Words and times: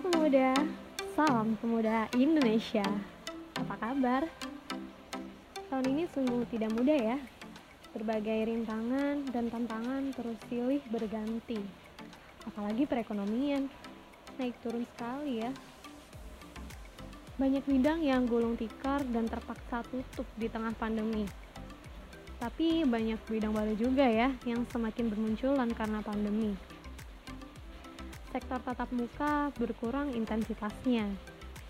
pemuda, 0.00 0.56
salam 1.12 1.60
pemuda 1.60 2.08
Indonesia. 2.16 2.84
Apa 3.52 3.76
kabar? 3.76 4.24
Tahun 5.68 5.84
ini 5.84 6.08
sungguh 6.08 6.48
tidak 6.48 6.72
mudah 6.72 6.96
ya. 6.96 7.18
Berbagai 7.92 8.48
rintangan 8.48 9.28
dan 9.28 9.52
tantangan 9.52 10.08
terus 10.16 10.40
silih 10.48 10.80
berganti. 10.88 11.60
Apalagi 12.48 12.88
perekonomian, 12.88 13.68
naik 14.40 14.56
turun 14.64 14.88
sekali 14.96 15.44
ya. 15.44 15.52
Banyak 17.36 17.68
bidang 17.68 18.00
yang 18.00 18.24
gulung 18.24 18.56
tikar 18.56 19.04
dan 19.12 19.28
terpaksa 19.28 19.84
tutup 19.84 20.24
di 20.40 20.48
tengah 20.48 20.72
pandemi. 20.80 21.28
Tapi 22.40 22.88
banyak 22.88 23.20
bidang 23.28 23.52
baru 23.52 23.76
juga 23.76 24.08
ya 24.08 24.32
yang 24.48 24.64
semakin 24.72 25.12
bermunculan 25.12 25.68
karena 25.76 26.00
pandemi 26.00 26.56
sektor 28.30 28.62
tatap 28.62 28.90
muka 28.94 29.50
berkurang 29.58 30.14
intensitasnya, 30.14 31.10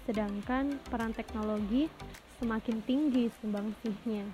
sedangkan 0.05 0.77
peran 0.92 1.16
teknologi 1.16 1.88
semakin 2.41 2.84
tinggi 2.84 3.32
sumbangsihnya. 3.41 4.28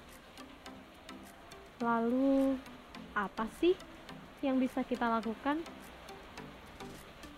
Lalu, 1.83 2.59
apa 3.15 3.47
sih 3.62 3.79
yang 4.43 4.59
bisa 4.59 4.83
kita 4.83 5.07
lakukan? 5.07 5.62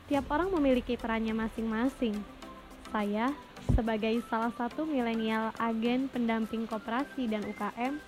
Tiap 0.09 0.25
orang 0.33 0.49
memiliki 0.57 0.97
perannya 0.97 1.37
masing-masing. 1.37 2.17
Saya, 2.89 3.29
sebagai 3.77 4.25
salah 4.33 4.53
satu 4.57 4.89
milenial 4.89 5.53
agen 5.61 6.09
pendamping 6.09 6.65
koperasi 6.65 7.29
dan 7.29 7.45
UKM, 7.45 8.01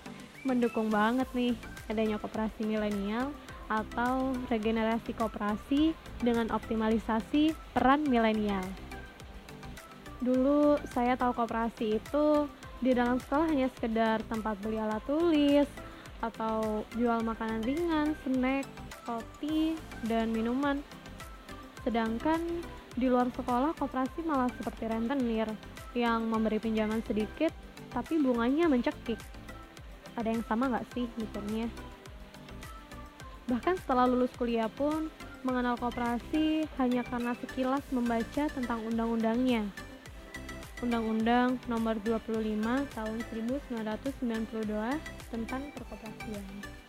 mendukung 0.49 0.89
banget 0.89 1.29
nih 1.37 1.53
adanya 1.93 2.17
koperasi 2.17 2.65
milenial 2.65 3.29
atau 3.71 4.35
regenerasi 4.51 5.15
koperasi 5.15 5.95
dengan 6.19 6.51
optimalisasi 6.51 7.55
peran 7.71 8.03
milenial. 8.03 8.67
Dulu 10.21 10.77
saya 10.91 11.15
tahu 11.15 11.33
koperasi 11.33 12.03
itu 12.03 12.51
di 12.83 12.91
dalam 12.93 13.23
sekolah 13.23 13.47
hanya 13.49 13.71
sekedar 13.73 14.21
tempat 14.27 14.59
beli 14.61 14.77
alat 14.83 15.01
tulis 15.07 15.69
atau 16.21 16.85
jual 16.99 17.25
makanan 17.25 17.65
ringan, 17.65 18.13
snack, 18.27 18.67
roti, 19.09 19.79
dan 20.05 20.35
minuman. 20.35 20.83
Sedangkan 21.87 22.43
di 22.99 23.09
luar 23.09 23.33
sekolah 23.33 23.73
koperasi 23.79 24.27
malah 24.27 24.51
seperti 24.53 24.91
rentenir 24.91 25.49
yang 25.97 26.27
memberi 26.29 26.61
pinjaman 26.61 27.01
sedikit 27.07 27.55
tapi 27.95 28.21
bunganya 28.21 28.69
mencekik. 28.69 29.17
Ada 30.19 30.37
yang 30.37 30.45
sama 30.45 30.69
nggak 30.69 30.87
sih 30.93 31.09
mikirnya? 31.17 31.71
Bahkan 33.51 33.83
setelah 33.83 34.07
lulus 34.07 34.31
kuliah 34.39 34.71
pun, 34.71 35.11
mengenal 35.43 35.75
koperasi 35.75 36.71
hanya 36.79 37.03
karena 37.03 37.35
sekilas 37.35 37.83
membaca 37.91 38.47
tentang 38.47 38.79
undang-undangnya. 38.87 39.67
Undang-Undang 40.81 41.61
Nomor 41.69 42.01
25 42.01 42.89
Tahun 42.95 43.19
1992 43.29 44.97
tentang 45.29 45.63
perkoperasian. 45.77 46.80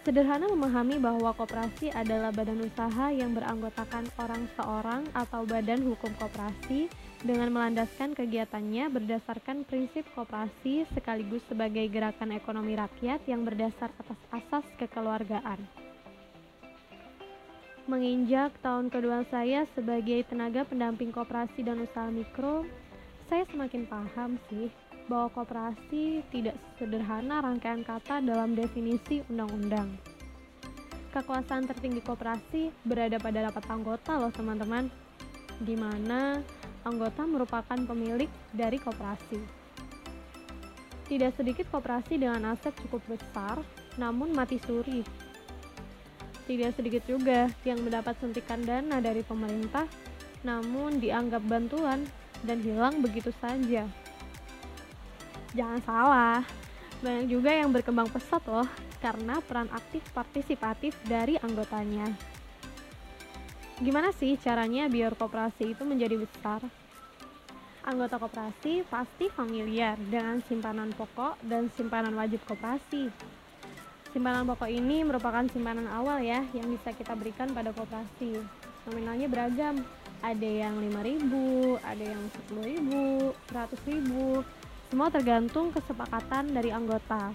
Sederhana 0.00 0.48
memahami 0.48 0.96
bahwa 0.96 1.36
koperasi 1.36 1.92
adalah 1.92 2.32
badan 2.32 2.64
usaha 2.64 3.12
yang 3.12 3.36
beranggotakan 3.36 4.08
orang 4.16 4.48
seorang 4.56 5.02
atau 5.12 5.44
badan 5.44 5.84
hukum 5.84 6.08
koperasi 6.16 6.88
dengan 7.20 7.52
melandaskan 7.52 8.16
kegiatannya 8.16 8.88
berdasarkan 8.88 9.68
prinsip 9.68 10.08
koperasi 10.16 10.88
sekaligus 10.96 11.44
sebagai 11.52 11.84
gerakan 11.92 12.32
ekonomi 12.32 12.80
rakyat 12.80 13.20
yang 13.28 13.44
berdasar 13.44 13.92
atas 14.00 14.16
asas 14.32 14.64
kekeluargaan. 14.80 15.60
Menginjak 17.84 18.56
tahun 18.64 18.88
kedua 18.88 19.28
saya 19.28 19.68
sebagai 19.76 20.24
tenaga 20.32 20.64
pendamping 20.64 21.12
koperasi 21.12 21.60
dan 21.60 21.76
usaha 21.84 22.08
mikro, 22.08 22.64
saya 23.28 23.44
semakin 23.52 23.84
paham 23.84 24.40
sih 24.48 24.72
bahwa 25.10 25.26
koperasi 25.34 26.22
tidak 26.30 26.54
sederhana 26.78 27.42
rangkaian 27.42 27.82
kata 27.82 28.22
dalam 28.22 28.54
definisi 28.54 29.26
undang-undang. 29.26 29.98
Kekuasaan 31.10 31.66
tertinggi 31.66 31.98
koperasi 31.98 32.70
berada 32.86 33.18
pada 33.18 33.50
rapat 33.50 33.66
anggota 33.66 34.14
loh 34.22 34.30
teman-teman, 34.30 34.86
di 35.58 35.74
mana 35.74 36.38
anggota 36.86 37.26
merupakan 37.26 37.74
pemilik 37.74 38.30
dari 38.54 38.78
koperasi. 38.78 39.42
Tidak 41.10 41.34
sedikit 41.34 41.66
koperasi 41.74 42.14
dengan 42.14 42.54
aset 42.54 42.70
cukup 42.86 43.02
besar, 43.10 43.58
namun 43.98 44.30
mati 44.30 44.62
suri. 44.62 45.02
Tidak 46.46 46.70
sedikit 46.78 47.02
juga 47.10 47.50
yang 47.66 47.82
mendapat 47.82 48.14
suntikan 48.22 48.62
dana 48.62 49.02
dari 49.02 49.26
pemerintah, 49.26 49.90
namun 50.46 51.02
dianggap 51.02 51.42
bantuan 51.50 52.06
dan 52.46 52.62
hilang 52.62 53.02
begitu 53.02 53.34
saja. 53.42 53.90
Jangan 55.50 55.80
salah, 55.82 56.40
banyak 57.02 57.26
juga 57.26 57.50
yang 57.50 57.74
berkembang 57.74 58.06
pesat 58.06 58.38
loh 58.46 58.68
karena 59.02 59.42
peran 59.42 59.66
aktif 59.74 60.04
partisipatif 60.14 60.94
dari 61.08 61.34
anggotanya. 61.42 62.06
Gimana 63.80 64.12
sih 64.12 64.36
caranya 64.38 64.86
biar 64.86 65.16
koperasi 65.16 65.72
itu 65.74 65.82
menjadi 65.82 66.20
besar? 66.20 66.60
Anggota 67.80 68.20
koperasi 68.20 68.84
pasti 68.86 69.32
familiar 69.32 69.96
dengan 69.96 70.38
simpanan 70.44 70.92
pokok 70.92 71.40
dan 71.42 71.72
simpanan 71.72 72.12
wajib 72.12 72.44
koperasi. 72.44 73.08
Simpanan 74.12 74.44
pokok 74.44 74.68
ini 74.68 75.02
merupakan 75.02 75.42
simpanan 75.48 75.88
awal 75.90 76.20
ya 76.20 76.44
yang 76.52 76.68
bisa 76.70 76.92
kita 76.92 77.16
berikan 77.16 77.50
pada 77.56 77.72
koperasi. 77.72 78.38
Nominalnya 78.84 79.26
beragam, 79.32 79.80
ada 80.20 80.44
yang 80.44 80.76
5000, 80.76 81.80
ada 81.80 82.04
yang 82.04 82.22
10000, 82.52 83.32
100000, 83.48 84.59
semua 84.90 85.06
tergantung 85.06 85.70
kesepakatan 85.70 86.50
dari 86.50 86.74
anggota. 86.74 87.30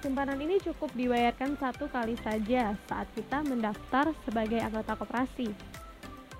Simpanan 0.00 0.38
ini 0.40 0.62
cukup 0.62 0.88
dibayarkan 0.96 1.58
satu 1.60 1.90
kali 1.90 2.16
saja 2.22 2.72
saat 2.88 3.10
kita 3.12 3.44
mendaftar 3.44 4.14
sebagai 4.24 4.62
anggota 4.62 4.96
koperasi. 4.96 5.50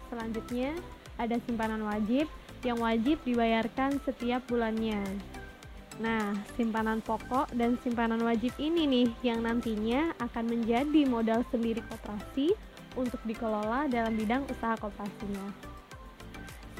Selanjutnya, 0.09 0.73
ada 1.21 1.37
simpanan 1.45 1.85
wajib 1.85 2.31
yang 2.65 2.81
wajib 2.81 3.21
dibayarkan 3.27 4.01
setiap 4.07 4.41
bulannya. 4.49 5.03
Nah, 6.01 6.33
simpanan 6.57 7.05
pokok 7.05 7.53
dan 7.53 7.77
simpanan 7.85 8.25
wajib 8.25 8.57
ini 8.57 8.89
nih 8.89 9.09
yang 9.21 9.45
nantinya 9.45 10.17
akan 10.23 10.49
menjadi 10.49 11.05
modal 11.05 11.45
sendiri 11.53 11.85
koperasi 11.85 12.57
untuk 12.97 13.21
dikelola 13.29 13.91
dalam 13.93 14.17
bidang 14.17 14.49
usaha 14.49 14.81
koperasinya. 14.81 15.53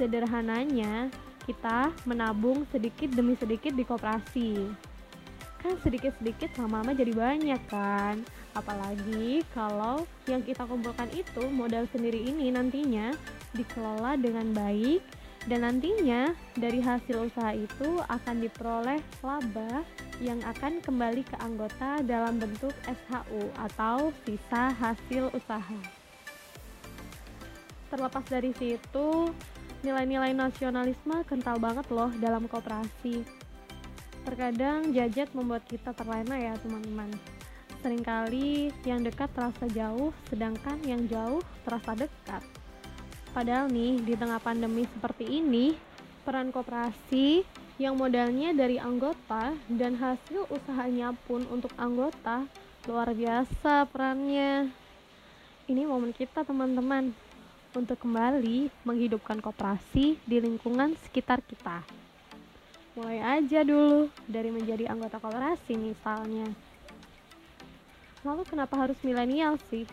Sederhananya, 0.01 1.13
kita 1.51 1.91
menabung 2.07 2.63
sedikit 2.71 3.11
demi 3.11 3.35
sedikit 3.35 3.75
di 3.75 3.83
koperasi. 3.83 4.71
Kan 5.59 5.75
sedikit-sedikit 5.83 6.55
lama-lama 6.63 6.95
jadi 6.95 7.11
banyak 7.11 7.61
kan? 7.67 8.23
Apalagi 8.55 9.43
kalau 9.51 10.07
yang 10.31 10.39
kita 10.47 10.63
kumpulkan 10.63 11.11
itu 11.11 11.43
modal 11.51 11.83
sendiri 11.91 12.23
ini 12.23 12.55
nantinya 12.55 13.11
dikelola 13.51 14.15
dengan 14.15 14.55
baik 14.55 15.03
dan 15.51 15.67
nantinya 15.67 16.31
dari 16.55 16.79
hasil 16.79 17.27
usaha 17.27 17.51
itu 17.51 17.99
akan 18.07 18.35
diperoleh 18.39 19.03
laba 19.19 19.83
yang 20.23 20.39
akan 20.47 20.79
kembali 20.79 21.25
ke 21.27 21.35
anggota 21.41 21.99
dalam 22.05 22.39
bentuk 22.39 22.71
SHU 22.87 23.51
atau 23.59 24.15
sisa 24.23 24.71
hasil 24.71 25.33
usaha. 25.35 25.81
Terlepas 27.91 28.23
dari 28.29 28.55
situ, 28.55 29.33
nilai-nilai 29.81 30.33
nasionalisme 30.37 31.25
kental 31.25 31.57
banget 31.57 31.85
loh 31.89 32.13
dalam 32.21 32.45
kooperasi. 32.45 33.25
Terkadang 34.21 34.93
jajet 34.93 35.33
membuat 35.33 35.65
kita 35.65 35.93
terlena 35.97 36.37
ya 36.37 36.53
teman-teman. 36.61 37.09
Seringkali 37.81 38.69
yang 38.85 39.01
dekat 39.01 39.33
terasa 39.33 39.65
jauh, 39.73 40.13
sedangkan 40.29 40.77
yang 40.85 41.09
jauh 41.09 41.41
terasa 41.65 41.97
dekat. 41.97 42.45
Padahal 43.33 43.73
nih, 43.73 43.97
di 44.05 44.13
tengah 44.13 44.37
pandemi 44.37 44.85
seperti 44.85 45.25
ini, 45.25 45.73
peran 46.21 46.53
kooperasi 46.53 47.41
yang 47.81 47.97
modalnya 47.97 48.53
dari 48.53 48.77
anggota 48.77 49.57
dan 49.65 49.97
hasil 49.97 50.45
usahanya 50.53 51.17
pun 51.25 51.41
untuk 51.49 51.73
anggota 51.81 52.45
luar 52.85 53.09
biasa 53.17 53.89
perannya. 53.89 54.69
Ini 55.65 55.81
momen 55.89 56.13
kita 56.13 56.45
teman-teman 56.45 57.30
untuk 57.71 58.03
kembali 58.03 58.67
menghidupkan 58.83 59.39
koperasi 59.39 60.19
di 60.27 60.37
lingkungan 60.43 60.95
sekitar 61.07 61.39
kita. 61.45 61.79
Mulai 62.91 63.39
aja 63.39 63.63
dulu 63.63 64.11
dari 64.27 64.51
menjadi 64.51 64.91
anggota 64.91 65.15
koperasi 65.23 65.79
misalnya. 65.79 66.51
Lalu 68.27 68.43
kenapa 68.43 68.75
harus 68.75 68.99
milenial 69.01 69.55
sih? 69.71 69.87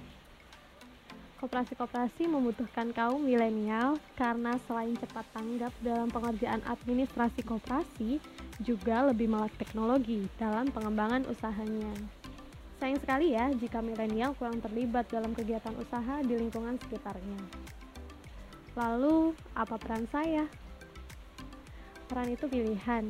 Koperasi-koperasi 1.38 2.26
membutuhkan 2.26 2.90
kaum 2.90 3.22
milenial 3.22 4.02
karena 4.18 4.58
selain 4.66 4.98
cepat 4.98 5.22
tanggap 5.30 5.70
dalam 5.78 6.10
pengerjaan 6.10 6.58
administrasi 6.66 7.46
koperasi, 7.46 8.18
juga 8.58 9.06
lebih 9.06 9.30
melek 9.30 9.54
teknologi 9.54 10.26
dalam 10.34 10.66
pengembangan 10.74 11.22
usahanya. 11.30 12.17
Sayang 12.78 13.02
sekali 13.02 13.34
ya 13.34 13.50
jika 13.58 13.82
milenial 13.82 14.38
kurang 14.38 14.62
terlibat 14.62 15.10
dalam 15.10 15.34
kegiatan 15.34 15.74
usaha 15.82 16.22
di 16.22 16.38
lingkungan 16.38 16.78
sekitarnya. 16.78 17.42
Lalu, 18.78 19.34
apa 19.58 19.74
peran 19.74 20.06
saya? 20.14 20.46
Peran 22.06 22.30
itu 22.30 22.46
pilihan. 22.46 23.04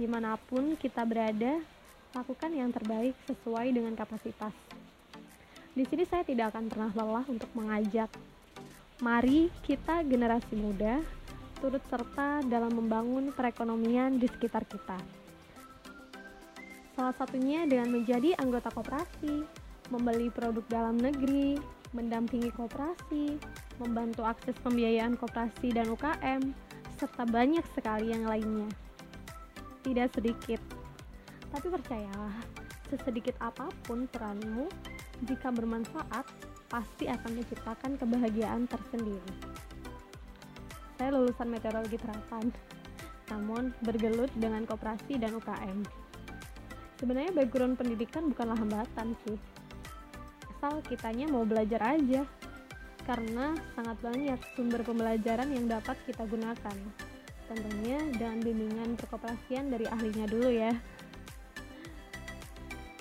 Di 0.00 0.08
mana 0.08 0.40
pun 0.40 0.80
kita 0.80 1.04
berada, 1.04 1.60
lakukan 2.16 2.48
yang 2.56 2.72
terbaik 2.72 3.12
sesuai 3.28 3.76
dengan 3.76 3.92
kapasitas. 3.92 4.56
Di 5.76 5.84
sini 5.84 6.08
saya 6.08 6.24
tidak 6.24 6.56
akan 6.56 6.72
pernah 6.72 6.90
lelah 6.96 7.28
untuk 7.28 7.52
mengajak. 7.52 8.08
Mari 9.04 9.52
kita 9.60 10.00
generasi 10.08 10.56
muda 10.56 11.04
turut 11.60 11.84
serta 11.92 12.40
dalam 12.48 12.72
membangun 12.72 13.28
perekonomian 13.28 14.16
di 14.16 14.24
sekitar 14.24 14.64
kita. 14.64 14.96
Salah 16.96 17.12
satunya 17.12 17.68
dengan 17.68 17.92
menjadi 17.92 18.32
anggota 18.40 18.72
koperasi, 18.72 19.44
membeli 19.92 20.32
produk 20.32 20.64
dalam 20.72 20.96
negeri, 20.96 21.60
mendampingi 21.92 22.48
koperasi, 22.56 23.36
membantu 23.76 24.24
akses 24.24 24.56
pembiayaan 24.64 25.12
koperasi 25.20 25.76
dan 25.76 25.92
UKM, 25.92 26.56
serta 26.96 27.28
banyak 27.28 27.60
sekali 27.76 28.16
yang 28.16 28.24
lainnya. 28.24 28.72
Tidak 29.84 30.08
sedikit, 30.08 30.56
tapi 31.52 31.68
percayalah, 31.68 32.32
sesedikit 32.88 33.36
apa 33.44 33.68
pun 33.84 34.08
peranmu, 34.08 34.64
jika 35.28 35.52
bermanfaat, 35.52 36.24
pasti 36.72 37.12
akan 37.12 37.36
menciptakan 37.36 38.00
kebahagiaan 38.00 38.64
tersendiri. 38.64 39.32
Saya 40.96 41.12
lulusan 41.12 41.52
meteorologi 41.52 42.00
terapan, 42.00 42.48
namun 43.28 43.76
bergelut 43.84 44.32
dengan 44.40 44.64
koperasi 44.64 45.20
dan 45.20 45.36
UKM 45.36 46.05
sebenarnya 47.00 47.32
background 47.32 47.76
pendidikan 47.80 48.28
bukanlah 48.32 48.56
hambatan 48.56 49.16
sih. 49.24 49.38
Asal 50.56 50.80
kitanya 50.84 51.28
mau 51.28 51.44
belajar 51.44 51.96
aja. 51.96 52.24
Karena 53.06 53.54
sangat 53.78 54.02
banyak 54.02 54.40
sumber 54.58 54.82
pembelajaran 54.82 55.54
yang 55.54 55.70
dapat 55.70 55.94
kita 56.10 56.26
gunakan. 56.26 56.76
Tentunya 57.46 58.02
dengan 58.18 58.42
bimbingan 58.42 58.98
perkoperasian 58.98 59.70
dari 59.70 59.86
ahlinya 59.86 60.26
dulu 60.26 60.50
ya. 60.50 60.74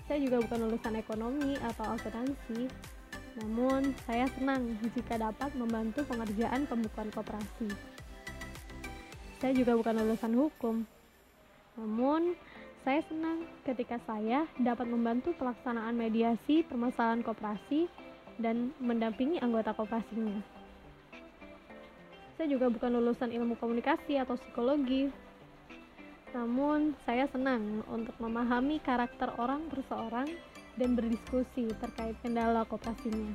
Saya 0.06 0.22
juga 0.22 0.38
bukan 0.46 0.70
lulusan 0.70 1.02
ekonomi 1.02 1.58
atau 1.58 1.98
akuntansi. 1.98 2.70
Namun 3.42 3.98
saya 4.06 4.30
senang 4.38 4.78
jika 4.94 5.18
dapat 5.18 5.50
membantu 5.58 6.06
pengerjaan 6.06 6.70
pembukuan 6.70 7.10
koperasi. 7.10 7.74
Saya 9.42 9.52
juga 9.58 9.74
bukan 9.74 10.06
lulusan 10.06 10.34
hukum. 10.38 10.76
Namun 11.82 12.38
saya 12.86 13.02
senang 13.10 13.50
ketika 13.66 13.98
saya 14.06 14.46
dapat 14.62 14.86
membantu 14.86 15.34
pelaksanaan 15.42 15.98
mediasi 15.98 16.62
permasalahan 16.62 17.26
koperasi 17.26 17.90
dan 18.38 18.70
mendampingi 18.78 19.42
anggota 19.42 19.74
koperasinya. 19.74 20.38
Saya 22.38 22.46
juga 22.46 22.70
bukan 22.70 22.94
lulusan 22.94 23.34
ilmu 23.34 23.58
komunikasi 23.58 24.22
atau 24.22 24.38
psikologi, 24.38 25.10
namun 26.38 26.94
saya 27.10 27.26
senang 27.34 27.82
untuk 27.90 28.14
memahami 28.22 28.78
karakter 28.86 29.34
orang 29.42 29.66
perseorang 29.66 30.30
dan 30.78 30.94
berdiskusi 30.94 31.74
terkait 31.82 32.14
kendala 32.22 32.70
koperasinya. 32.70 33.34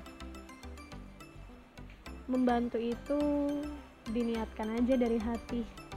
Membantu 2.31 2.79
itu 2.79 3.19
diniatkan 4.14 4.79
aja 4.79 4.94
dari 4.94 5.19
hati 5.19 5.90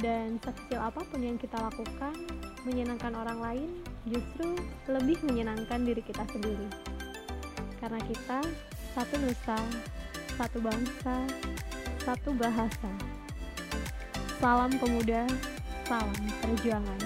dan 0.00 0.42
sekecil 0.42 0.82
apa 0.82 1.02
pun 1.06 1.22
yang 1.22 1.38
kita 1.38 1.54
lakukan 1.58 2.14
menyenangkan 2.66 3.14
orang 3.14 3.38
lain 3.38 3.70
justru 4.10 4.58
lebih 4.90 5.18
menyenangkan 5.22 5.86
diri 5.86 6.02
kita 6.02 6.26
sendiri. 6.30 6.66
Karena 7.78 8.00
kita 8.02 8.40
satu 8.94 9.14
nusa 9.22 9.58
satu 10.34 10.58
bangsa 10.58 11.16
satu 12.02 12.30
bahasa. 12.34 12.90
Salam 14.42 14.72
pemuda 14.82 15.24
salam 15.86 16.16
perjuangan 16.42 17.00